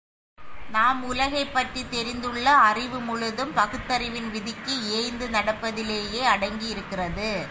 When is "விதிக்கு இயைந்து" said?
4.31-5.27